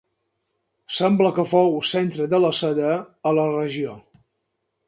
Sembla 0.99 1.31
que 1.35 1.45
fou 1.51 1.69
centre 1.91 2.27
de 2.31 2.39
la 2.47 2.53
seda 2.63 2.97
a 3.33 3.37
la 3.41 3.49
regió. 3.55 3.95